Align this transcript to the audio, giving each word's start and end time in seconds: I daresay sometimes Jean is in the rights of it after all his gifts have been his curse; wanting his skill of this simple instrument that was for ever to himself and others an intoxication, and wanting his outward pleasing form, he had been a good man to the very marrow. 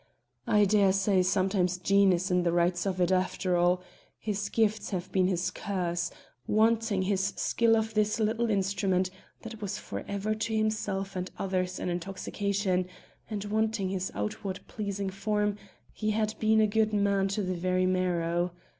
I 0.47 0.65
daresay 0.65 1.21
sometimes 1.21 1.77
Jean 1.77 2.11
is 2.11 2.31
in 2.31 2.41
the 2.41 2.51
rights 2.51 2.87
of 2.87 2.99
it 2.99 3.11
after 3.11 3.55
all 3.55 3.83
his 4.17 4.49
gifts 4.49 4.89
have 4.89 5.11
been 5.11 5.27
his 5.27 5.51
curse; 5.51 6.09
wanting 6.47 7.03
his 7.03 7.33
skill 7.37 7.75
of 7.75 7.93
this 7.93 8.13
simple 8.13 8.49
instrument 8.49 9.11
that 9.43 9.61
was 9.61 9.77
for 9.77 9.99
ever 10.07 10.33
to 10.33 10.57
himself 10.57 11.15
and 11.15 11.29
others 11.37 11.77
an 11.79 11.89
intoxication, 11.89 12.87
and 13.29 13.45
wanting 13.45 13.89
his 13.89 14.11
outward 14.15 14.61
pleasing 14.67 15.11
form, 15.11 15.55
he 15.93 16.09
had 16.09 16.33
been 16.39 16.61
a 16.61 16.65
good 16.65 16.93
man 16.93 17.27
to 17.27 17.43
the 17.43 17.53
very 17.53 17.85
marrow. 17.85 18.53